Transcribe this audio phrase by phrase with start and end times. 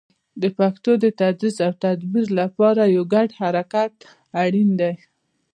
[0.41, 3.93] د پښتو د تدریس او تدابیر لپاره یو ګډ حرکت
[4.43, 4.93] اړین دی.